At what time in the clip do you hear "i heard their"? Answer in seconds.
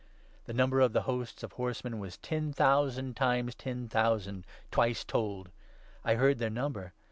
6.03-6.49